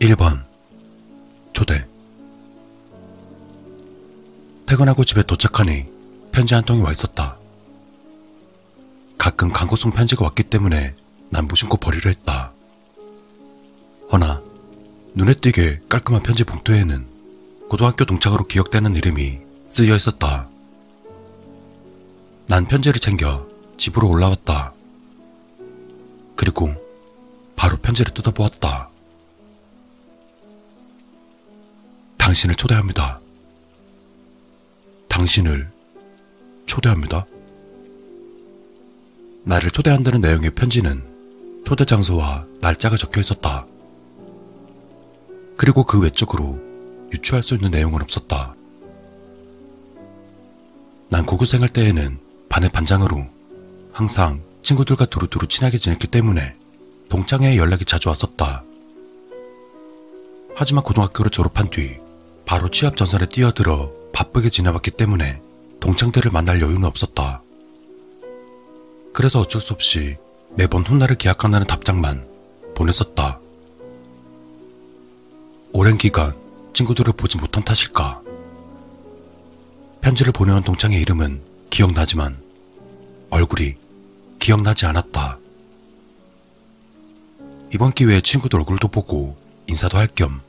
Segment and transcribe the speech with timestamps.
[0.00, 0.44] 1번
[1.52, 1.86] 초대
[4.66, 5.86] 퇴근하고 집에 도착하니
[6.30, 7.36] 편지 한 통이 와 있었다.
[9.16, 10.94] 가끔 광고송 편지가 왔기 때문에
[11.30, 12.52] 난 무심코 버리려 했다.
[14.12, 14.40] 허나
[15.14, 17.06] 눈에 띄게 깔끔한 편지 봉투에는
[17.68, 20.48] 고등학교 동창으로 기억되는 이름이 쓰여 있었다.
[22.46, 23.46] 난 편지를 챙겨
[23.78, 24.74] 집으로 올라왔다.
[26.36, 26.72] 그리고
[27.56, 28.87] 바로 편지를 뜯어보았다.
[32.28, 33.20] 당신을 초대합니다.
[35.08, 35.70] 당신을
[36.66, 37.24] 초대합니다.
[39.44, 41.02] 나를 초대한다는 내용의 편지는
[41.64, 43.64] 초대 장소와 날짜가 적혀 있었다.
[45.56, 46.60] 그리고 그 외적으로
[47.14, 48.54] 유추할 수 있는 내용은 없었다.
[51.08, 52.18] 난 고교 생활 때에는
[52.50, 53.26] 반의 반장으로
[53.90, 56.54] 항상 친구들과 두루두루 친하게 지냈기 때문에
[57.08, 58.64] 동창회에 연락이 자주 왔었다.
[60.54, 62.06] 하지만 고등학교를 졸업한 뒤
[62.48, 65.42] 바로 취업 전선에 뛰어들어 바쁘게 지내왔기 때문에
[65.80, 67.42] 동창들을 만날 여유는 없었다.
[69.12, 70.16] 그래서 어쩔 수 없이
[70.56, 72.26] 매번 훗날을 기약한다는 답장만
[72.74, 73.38] 보냈었다.
[75.74, 76.34] 오랜 기간
[76.72, 78.22] 친구들을 보지 못한 탓일까?
[80.00, 82.40] 편지를 보내온 동창의 이름은 기억나지만
[83.28, 83.74] 얼굴이
[84.38, 85.38] 기억나지 않았다.
[87.74, 90.40] 이번 기회에 친구들 얼굴도 보고 인사도 할 겸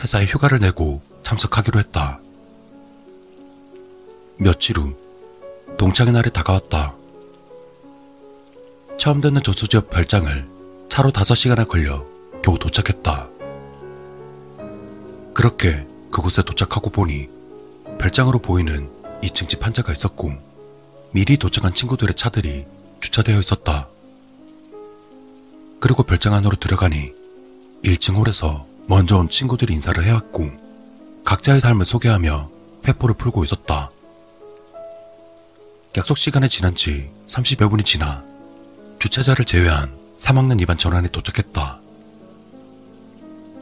[0.00, 2.20] 회사에 휴가를 내고 참석하기로 했다.
[4.38, 4.94] 며칠 후
[5.76, 6.94] 동창의 날이 다가왔다.
[8.96, 10.48] 처음 듣는 저수지역 별장을
[10.88, 12.06] 차로 5시간에 걸려
[12.42, 13.28] 겨우 도착했다.
[15.34, 17.28] 그렇게 그곳에 도착하고 보니
[17.98, 18.90] 별장으로 보이는
[19.22, 20.32] 2층 집 한자가 있었고
[21.12, 22.64] 미리 도착한 친구들의 차들이
[23.00, 23.88] 주차되어 있었다.
[25.78, 27.12] 그리고 별장 안으로 들어가니
[27.84, 30.67] 1층 홀에서 먼저 온 친구들이 인사를 해왔고
[31.28, 32.48] 각자의 삶을 소개하며
[32.88, 33.90] 회포를 풀고 있었다.
[35.98, 38.24] 약속 시간이 지난 지 30여 분이 지나
[38.98, 41.80] 주최자를 제외한 3학년 2반 전환이 도착했다.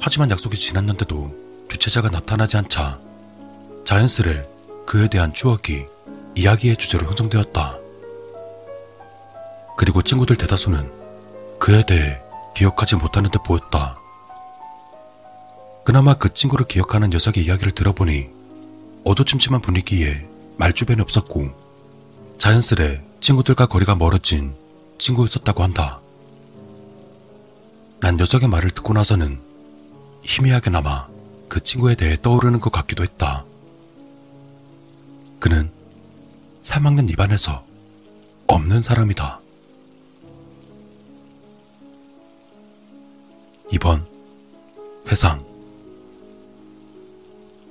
[0.01, 1.35] 하지만 약속이 지났는데도
[1.69, 3.01] 주최자가 나타나지 않자
[3.85, 4.49] 자연스레
[4.87, 5.87] 그에 대한 추억이
[6.37, 7.79] 이야기의 주제로 형성되었다.
[9.77, 10.89] 그리고 친구들 대다수는
[11.59, 12.21] 그에 대해
[12.55, 13.99] 기억하지 못하는 듯 보였다.
[15.87, 18.29] 그나마 그 친구를 기억하는 녀석의 이야기를 들어보니
[19.05, 21.53] 어두침침한 분위기에 말주변이 없었고
[22.39, 24.53] 자연스레 친구들과 거리가 멀어진
[24.99, 26.01] 친구였었다고 한다.
[28.01, 29.41] 난 녀석의 말을 듣고 나서는
[30.25, 31.07] 희미하게나마
[31.49, 33.45] 그 친구에 대해 떠오르는 것 같기도 했다.
[35.39, 35.71] 그는
[36.65, 37.63] 3학년 2반에서
[38.49, 39.41] 없는 사람이다.
[43.71, 44.05] 2번
[45.07, 45.56] 회상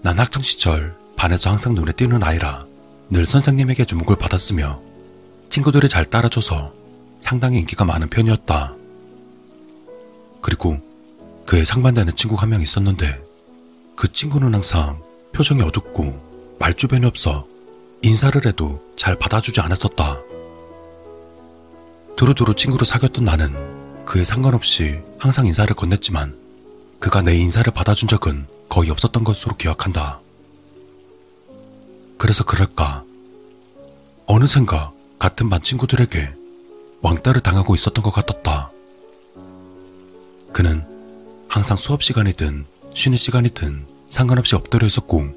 [0.05, 2.67] 난 학창 시절 반에서 항상 눈에 띄는 아이라
[3.09, 4.79] 늘 선생님에게 주목을 받았으며
[5.49, 6.71] 친구들이 잘 따라줘서
[7.21, 8.75] 상당히 인기가 많은 편이었다.
[10.43, 10.77] 그리고
[11.47, 13.19] 그에 상반되는 친구가 한 명 있었는데
[13.95, 15.01] 그 친구는 항상
[15.33, 17.47] 표정이 어둡고 말주변이 없어
[18.03, 20.19] 인사를 해도 잘 받아주지 않았었다.
[22.15, 26.35] 두루두루 친구를 사귀었던 나는 그에 상관없이 항상 인사를 건넸지만
[26.99, 30.19] 그가 내 인사를 받아준 적은 거의 없었던 것으로 기억한다.
[32.17, 33.03] 그래서 그럴까?
[34.25, 36.33] 어느샌가 같은 반 친구들에게
[37.01, 38.71] 왕따를 당하고 있었던 것 같았다.
[40.51, 40.83] 그는
[41.47, 45.35] 항상 수업 시간이든 쉬는 시간이든 상관없이 엎드려 있었고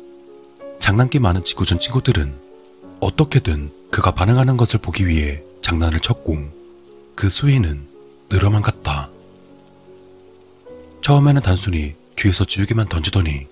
[0.79, 2.35] 장난기 많은 지구전 친구들은
[3.01, 6.49] 어떻게든 그가 반응하는 것을 보기 위해 장난을 쳤고
[7.15, 7.87] 그 수위는
[8.31, 9.11] 늘어만 갔다.
[11.01, 13.47] 처음에는 단순히 뒤에서 지우개만 던지더니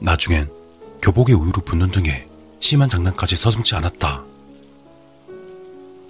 [0.00, 0.48] 나중엔
[1.02, 2.26] 교복에 우유를 붓는 등의
[2.60, 4.22] 심한 장난까지 서슴지 않았다.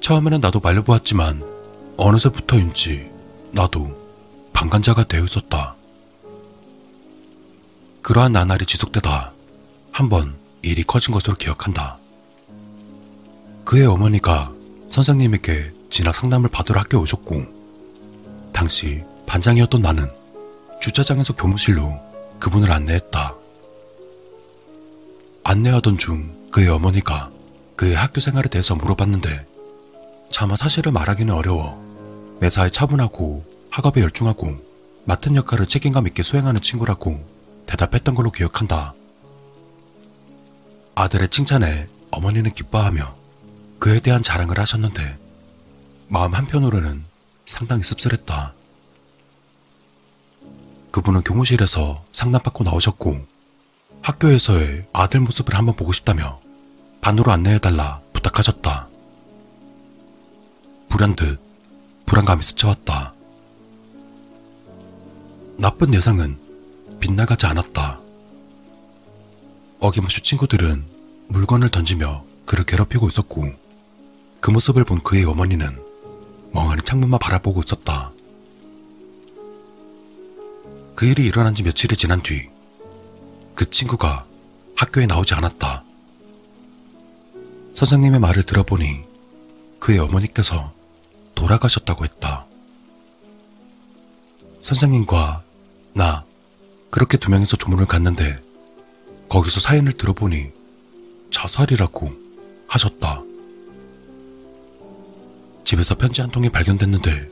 [0.00, 1.43] 처음에는 나도 말려보았지만
[1.97, 3.11] 어느새부터인지
[3.53, 3.99] 나도
[4.53, 5.75] 방관자가 되어 있었다.
[8.03, 9.32] 그러한 나날이 지속되다
[9.93, 11.99] 한 번 일이 커진 것으로 기억한다.
[13.65, 14.53] 그의 어머니가
[14.91, 17.44] 선생님에게 진학 상담을 받으러 학교에 오셨고
[18.53, 20.11] 당시 반장이었던 나는
[20.81, 22.00] 주차장에서 교무실로
[22.38, 23.35] 그분을 안내했다.
[25.44, 27.31] 안내하던 중 그의 어머니가
[27.77, 29.47] 그의 학교 생활에 대해서 물어봤는데
[30.31, 34.56] 차마 사실을 말하기는 어려워 매사에 차분하고 학업에 열중하고
[35.05, 37.21] 맡은 역할을 책임감 있게 수행하는 친구라고
[37.67, 38.94] 대답했던 걸로 기억한다.
[40.94, 43.17] 아들의 칭찬에 어머니는 기뻐하며
[43.79, 45.19] 그에 대한 자랑을 하셨는데
[46.09, 47.05] 마음 한편으로는
[47.47, 48.55] 상당히 씁쓸했다.
[50.91, 53.21] 그분은 교무실에서 상담받고 나오셨고
[54.03, 56.41] 학교에서의 아들 모습을 한번 보고 싶다며
[57.01, 58.89] 반으로 안내해달라 부탁하셨다.
[60.89, 61.41] 불현듯
[62.07, 63.15] 불안감이 스쳐왔다.
[65.59, 66.39] 나쁜 예상은
[66.99, 68.01] 빗나가지 않았다.
[69.79, 70.85] 어김없이 친구들은
[71.29, 73.53] 물건을 던지며 그를 괴롭히고 있었고
[74.41, 75.81] 그 모습을 본 그의 어머니는
[76.53, 78.11] 멍하니 창문만 바라보고 있었다.
[81.00, 82.61] 그 일이 일어난 지 며칠이 지난 뒤
[83.61, 84.25] 그 친구가
[84.75, 85.85] 학교에 나오지 않았다.
[87.75, 89.05] 선생님의 말을 들어보니
[89.79, 90.73] 그의 어머니께서
[91.35, 92.47] 돌아가셨다고 했다.
[94.62, 95.43] 선생님과
[95.93, 96.25] 나
[96.91, 98.38] 그렇게 두 명이서 조문을 갔는데
[99.29, 100.50] 거기서 사연을 들어보니
[101.31, 102.12] 자살이라고
[102.67, 103.23] 하셨다.
[105.64, 107.29] 집에서 편지 한 통이 발견됐는데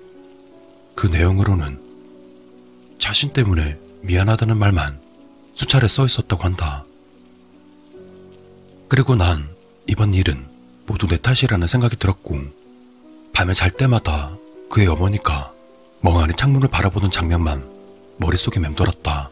[0.95, 1.88] 그 내용으로는
[3.09, 5.01] 자신 때문에 미안하다는 말만
[5.55, 6.85] 수차례 써 있었다고 한다.
[8.87, 9.49] 그리고 난
[9.87, 10.47] 이번 일은
[10.85, 12.37] 모두 내 탓이라는 생각이 들었고
[13.33, 14.37] 밤에 잘 때마다
[14.69, 15.55] 그의 어머니가
[16.03, 17.67] 멍하니 창문을 바라보는 장면만
[18.19, 19.31] 머릿속에 맴돌았다.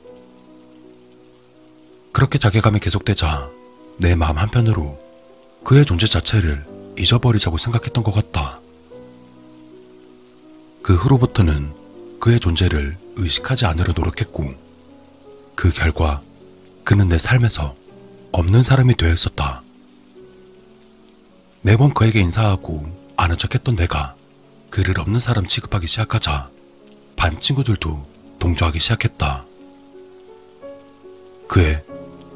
[2.12, 3.50] 그렇게 자괴감이 계속되자
[3.99, 4.99] 내 마음 한편으로
[5.64, 6.64] 그의 존재 자체를
[6.99, 8.58] 잊어버리자고 생각했던 것 같다.
[10.81, 11.75] 그 후로부터는
[12.20, 14.54] 그의 존재를 의식하지 않으려 노력했고,
[15.54, 16.22] 그 결과
[16.84, 17.74] 그는 내 삶에서
[18.32, 19.62] 없는 사람이 되어 있었다.
[21.62, 22.86] 매번 그에게 인사하고
[23.16, 24.14] 아는 척 했던 내가
[24.70, 26.50] 그를 없는 사람 취급하기 시작하자
[27.16, 28.06] 반 친구들도
[28.38, 29.44] 동조하기 시작했다.
[31.48, 31.82] 그의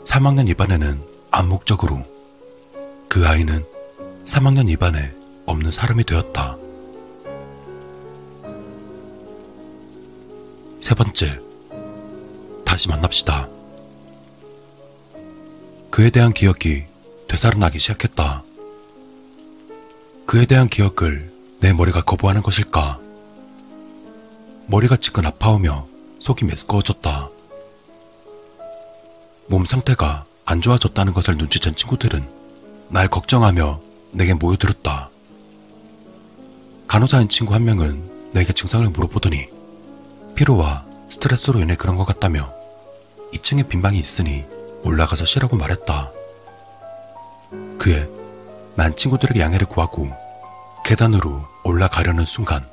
[0.05, 1.01] 3학년 2반에는
[1.31, 2.05] 암묵적으로
[3.09, 3.65] 그 아이는
[4.25, 5.15] 3학년 2반에
[5.47, 6.57] 없는 사람이 되었다.
[10.81, 11.39] 세 번째,
[12.65, 13.49] 다시 만납시다.
[15.91, 16.85] 그에 대한 기억이
[17.29, 18.43] 되살아나기 시작했다.
[20.25, 21.31] 그에 대한 기억을
[21.61, 22.99] 내 머리가 거부하는 것일까?
[24.69, 25.87] 머리가 지끈 아파오며
[26.19, 27.29] 속이 메스꺼워졌다.
[29.49, 32.27] 몸 상태가 안 좋아졌다는 것을 눈치챈 친구들은
[32.89, 33.81] 날 걱정하며
[34.13, 35.11] 내게 모여들었다.
[36.87, 39.60] 간호사인 친구 한 명은 내게 증상을 물어보더니
[40.35, 42.53] 피로와 스트레스로 인해 그런 것 같다며
[43.33, 44.45] 2층에 빈방이 있으니
[44.83, 46.11] 올라가서 쉬라고 말했다.
[47.79, 48.09] 그에
[48.77, 50.11] 난 친구들에게 양해를 구하고
[50.85, 52.67] 계단으로 올라가려는 순간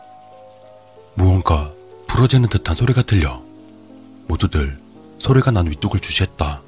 [1.15, 1.71] 무언가
[2.07, 3.41] 부러지는 듯한 소리가 들려
[4.27, 4.79] 모두들
[5.19, 6.61] 소리가 난 위쪽을 주시했다.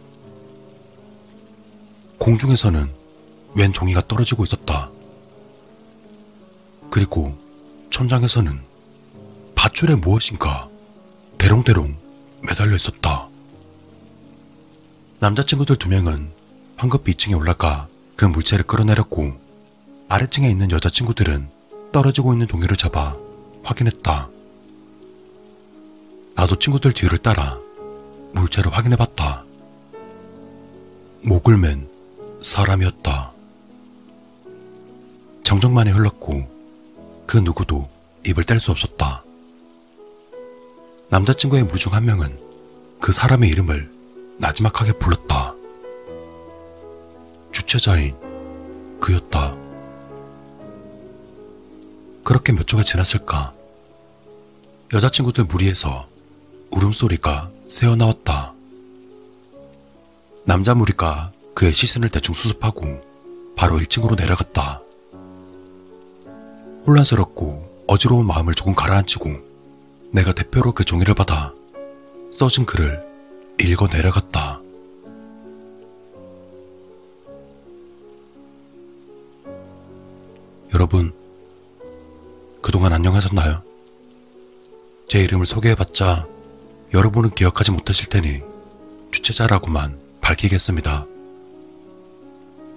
[2.17, 2.91] 공중에서는
[3.55, 4.89] 웬 종이가 떨어지고 있었다.
[6.89, 7.37] 그리고
[7.91, 8.59] 천장에서는
[9.55, 10.67] 밧줄에 무엇인가
[11.39, 11.95] 대롱대롱
[12.41, 13.27] 매달려 있었다.
[15.19, 16.29] 남자친구들 두 명은
[16.77, 19.33] 황급히 2층에 올라가 그 물체를 끌어내렸고
[20.09, 21.49] 아래층에 있는 여자친구들은
[21.91, 23.15] 떨어지고 있는 종이를 잡아
[23.63, 24.29] 확인했다.
[26.35, 27.57] 나도 친구들 뒤를 따라
[28.33, 29.45] 물체를 확인해봤다.
[31.23, 31.87] 목을 맨
[32.41, 33.31] 사람이었다.
[35.43, 36.47] 정적만이 흘렀고
[37.25, 37.89] 그 누구도
[38.25, 39.23] 입을 뗄 수 없었다.
[41.09, 42.37] 남자친구의 무중 한 명은
[42.99, 43.91] 그 사람의 이름을
[44.37, 45.55] 나지막하게 불렀다.
[47.51, 48.15] 주체자인
[48.99, 49.55] 그였다.
[52.23, 53.53] 그렇게 몇 초가 지났을까?
[54.93, 56.07] 여자친구들 무리에서
[56.71, 58.53] 울음소리가 새어나왔다.
[60.45, 63.03] 남자 무리가 그의 시선을 대충 수습하고
[63.55, 64.81] 바로 1층으로 내려갔다.
[66.85, 69.48] 혼란스럽고 어지러운 마음을 조금 가라앉히고
[70.11, 71.53] 내가 대표로 그 종이를 받아
[72.31, 73.05] 써진 글을
[73.59, 74.61] 읽어 내려갔다.
[80.73, 81.13] 여러분,
[82.61, 83.61] 그동안 안녕하셨나요?
[85.07, 86.27] 제 이름을 소개해봤자
[86.93, 88.41] 여러분은 기억하지 못하실 테니
[89.11, 91.05] 주최자라고만 밝히겠습니다.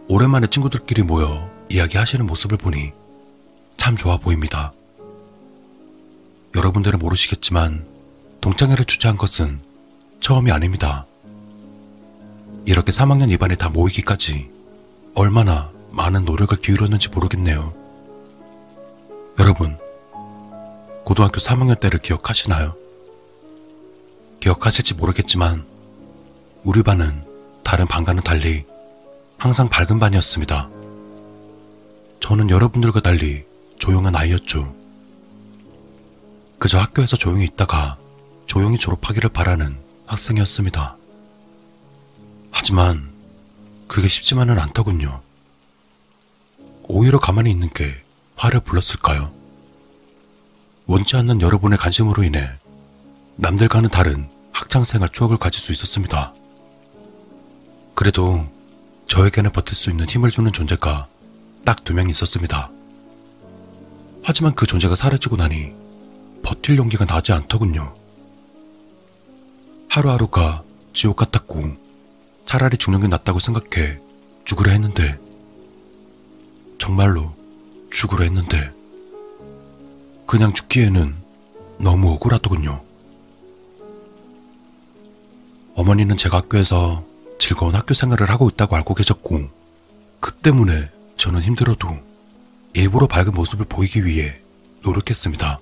[0.09, 2.93] 오랜만에 친구들끼리 모여 이야기하시는 모습을 보니
[3.77, 4.73] 참 좋아 보입니다.
[6.55, 7.87] 여러분들은 모르시겠지만
[8.41, 9.61] 동창회를 주최한 것은
[10.21, 11.07] 처음이 아닙니다.
[12.65, 14.51] 이렇게 3학년 2반에 다 모이기까지
[15.15, 17.75] 얼마나 많은 노력을 기울였는지 모르겠네요.
[19.39, 19.79] 여러분,
[21.05, 22.77] 고등학교 3학년 때를 기억하시나요?
[24.41, 25.65] 기억하실지 모르겠지만
[26.65, 27.25] 우리 반은
[27.65, 28.65] 다른 반과는 달리
[29.39, 30.69] 항상 밝은 반이었습니다.
[32.21, 33.45] 저는 여러분들과 달리
[33.79, 34.82] 조용한 아이였죠.
[36.63, 37.99] 그저 학교에서 조용히 있다가
[38.47, 39.77] 조용히 졸업하기를 바라는
[40.07, 40.97] 학생이었습니다.
[42.53, 43.11] 하지만
[43.89, 45.23] 그게 쉽지만은 않더군요.
[46.85, 48.01] 오히려 가만히 있는 게
[48.37, 49.35] 화를 불렀을까요?
[50.87, 52.49] 원치 않는 여러분의 관심으로 인해
[53.35, 56.33] 남들과는 다른 학창생활 추억을 가질 수 있었습니다.
[57.97, 58.49] 그래도
[59.09, 61.09] 저에게는 버틸 수 있는 힘을 주는 존재가
[61.65, 62.71] 딱 두 명 있었습니다.
[64.23, 65.82] 하지만 그 존재가 사라지고 나니
[66.43, 67.95] 버틸 용기가 나지 않더군요.
[69.89, 71.77] 하루하루가 지옥 같았고
[72.45, 73.99] 차라리 죽는 게 낫다고 생각해
[74.45, 75.19] 죽으려 했는데
[76.79, 77.33] 정말로
[77.91, 78.73] 죽으려 했는데
[80.27, 81.15] 그냥 죽기에는
[81.79, 82.83] 너무 억울하더군요.
[85.75, 87.05] 어머니는 제가 학교에서
[87.39, 89.49] 즐거운 학교 생활을 하고 있다고 알고 계셨고
[90.21, 91.89] 그 때문에 저는 힘들어도
[92.75, 94.41] 일부러 밝은 모습을 보이기 위해
[94.83, 95.61] 노력했습니다.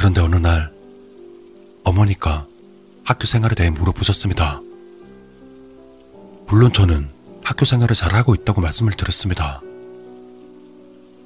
[0.00, 0.72] 그런데 어느 날
[1.84, 2.46] 어머니가
[3.04, 4.62] 학교 생활에 대해 물어보셨습니다.
[6.46, 7.10] 물론 저는
[7.42, 9.60] 학교 생활을 잘하고 있다고 말씀을 드렸습니다.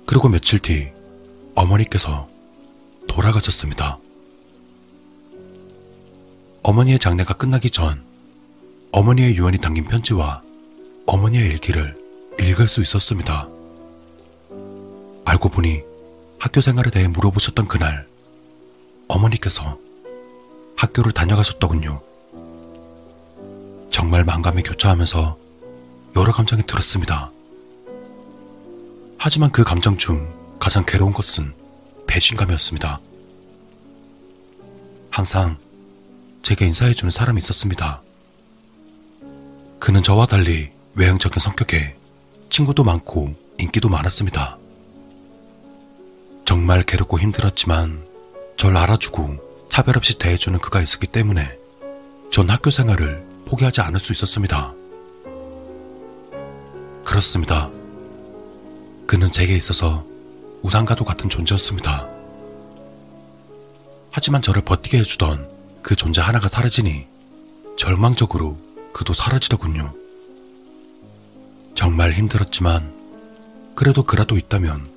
[0.07, 0.91] 그리고 며칠 뒤
[1.55, 2.29] 어머니께서
[3.07, 4.01] 돌아가셨습니다.
[6.65, 8.03] 어머니의 장례가 끝나기 전
[8.91, 10.43] 어머니의 유언이 담긴 편지와
[11.07, 11.97] 어머니의 일기를
[12.41, 13.49] 읽을 수 있었습니다.
[15.27, 15.83] 알고 보니
[16.41, 18.13] 학교 생활에 대해 물어보셨던 그날
[19.09, 19.79] 어머니께서
[20.77, 22.01] 학교를 다녀가셨더군요.
[23.91, 25.39] 정말 만감이 교차하면서
[26.17, 27.31] 여러 감정이 들었습니다.
[29.19, 31.55] 하지만 그 감정 중 가장 괴로운 것은
[32.07, 33.01] 배신감이었습니다.
[35.11, 35.57] 항상
[36.43, 38.03] 제게 인사해주는 사람이 있었습니다.
[39.79, 41.97] 그는 저와 달리 외향적인 성격에
[42.51, 44.59] 친구도 많고 인기도 많았습니다.
[46.45, 48.05] 정말 괴롭고 힘들었지만
[48.65, 51.59] 절 알아주고 차별 없이 대해주는 그가 있었기 때문에
[52.33, 54.73] 전 학교 생활을 포기하지 않을 수 있었습니다.
[57.05, 57.69] 그렇습니다.
[59.07, 60.07] 그는 제게 있어서
[60.63, 62.09] 우상과도 같은 존재였습니다.
[64.11, 65.47] 하지만 저를 버티게 해주던
[65.83, 67.07] 그 존재 하나가 사라지니
[67.77, 68.57] 절망적으로
[68.95, 69.93] 그도 사라지더군요.
[71.75, 72.95] 정말 힘들었지만
[73.75, 74.91] 그래도 그라도 있다면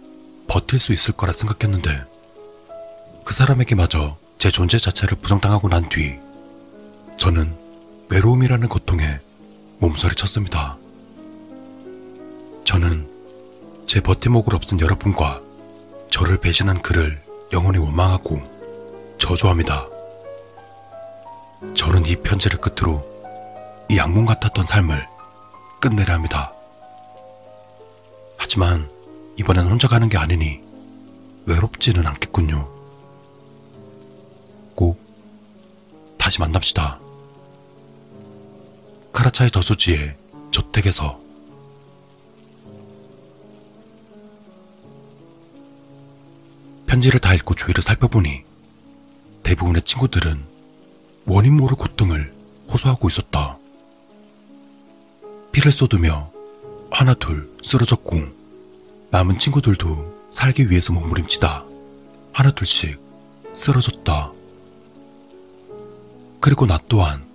[0.48, 2.16] 버틸 수 있을 거라 생각했는데
[3.28, 6.18] 그 사람에게 마저 제 존재 자체를 부정당하고 난 뒤
[7.18, 7.54] 저는
[8.08, 9.20] 외로움이라는 고통에
[9.80, 10.78] 몸서리쳤습니다.
[12.64, 13.06] 저는
[13.86, 15.42] 제 버팀목을 없은 여러분과
[16.10, 18.40] 저를 배신한 그를 영원히 원망하고
[19.18, 19.90] 저주합니다.
[21.76, 23.06] 저는 이 편지를 끝으로
[23.90, 25.06] 이 악몽 같았던 삶을
[25.82, 26.54] 끝내려 합니다.
[28.38, 28.90] 하지만
[29.36, 30.62] 이번엔 혼자 가는 게 아니니
[31.46, 32.77] 외롭지는 않겠군요.
[36.28, 37.00] 다시 만납시다.
[39.14, 40.18] 카라차의 저수지의
[40.52, 41.22] 저택에서
[46.86, 48.44] 편지를 다 읽고 주위를 살펴보니
[49.44, 50.44] 대부분의 친구들은
[51.28, 52.34] 원인 모를 고통을
[52.74, 53.58] 호소하고 있었다.
[55.54, 56.30] 피를 쏟으며
[56.92, 58.18] 하나 둘 쓰러졌고
[59.12, 61.64] 남은 친구들도 살기 위해서 몸부림치다
[62.34, 63.00] 하나 둘씩
[63.54, 64.37] 쓰러졌다.
[66.48, 67.28] 그리고 나 또한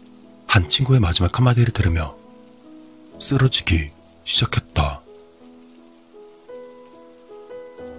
[0.46, 2.16] 한 친구의 마지막 한마디를 들으며
[3.20, 3.90] 쓰러지기
[4.24, 5.02] 시작했다.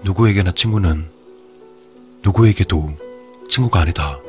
[0.04, 1.12] 누구에게나 친구는
[2.24, 2.98] 누구에게도
[3.48, 4.23] 친구가 아니다.